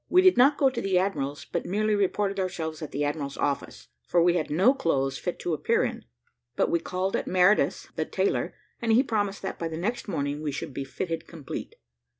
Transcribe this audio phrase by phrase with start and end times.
[0.09, 3.87] We did not go to the admiral's but merely reported ourselves at the admiral's office;
[4.07, 6.05] for we had no clothes fit to appear in.
[6.55, 10.41] But we called at Meredith the tailor's, and he promised that, by the next morning,
[10.41, 11.75] we should be fitted complete.